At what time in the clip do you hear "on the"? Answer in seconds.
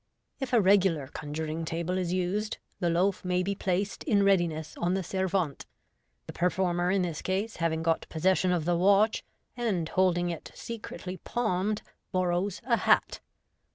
4.77-5.03